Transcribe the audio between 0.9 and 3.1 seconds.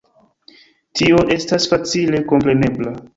Tio estas facile komprenebla.